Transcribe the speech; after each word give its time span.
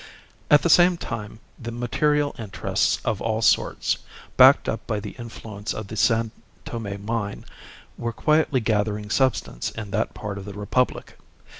At 0.49 0.63
the 0.63 0.69
same 0.71 0.97
time 0.97 1.41
the 1.59 1.71
material 1.71 2.33
interests 2.39 2.97
of 3.05 3.21
all 3.21 3.43
sorts, 3.43 3.99
backed 4.35 4.67
up 4.67 4.87
by 4.87 4.99
the 4.99 5.11
influence 5.11 5.75
of 5.75 5.89
the 5.89 5.95
San 5.95 6.31
Tome 6.65 7.05
mine, 7.05 7.45
were 7.99 8.11
quietly 8.11 8.61
gathering 8.61 9.11
substance 9.11 9.69
in 9.69 9.91
that 9.91 10.15
part 10.15 10.39
of 10.39 10.45
the 10.45 10.53
Republic. 10.53 11.19